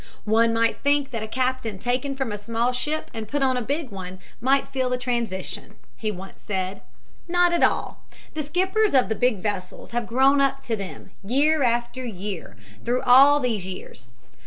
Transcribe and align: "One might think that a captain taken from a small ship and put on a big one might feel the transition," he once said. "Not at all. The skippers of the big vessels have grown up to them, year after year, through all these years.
"One 0.25 0.51
might 0.51 0.79
think 0.81 1.11
that 1.11 1.21
a 1.21 1.27
captain 1.27 1.77
taken 1.77 2.15
from 2.15 2.31
a 2.31 2.37
small 2.39 2.71
ship 2.71 3.11
and 3.13 3.27
put 3.27 3.43
on 3.43 3.55
a 3.55 3.61
big 3.61 3.91
one 3.91 4.17
might 4.39 4.67
feel 4.67 4.89
the 4.89 4.97
transition," 4.97 5.75
he 5.95 6.09
once 6.09 6.41
said. 6.41 6.81
"Not 7.27 7.53
at 7.53 7.61
all. 7.61 8.03
The 8.33 8.41
skippers 8.41 8.95
of 8.95 9.09
the 9.09 9.15
big 9.15 9.43
vessels 9.43 9.91
have 9.91 10.07
grown 10.07 10.41
up 10.41 10.63
to 10.63 10.75
them, 10.75 11.11
year 11.23 11.61
after 11.61 12.03
year, 12.03 12.57
through 12.83 13.03
all 13.03 13.39
these 13.39 13.67
years. 13.67 14.11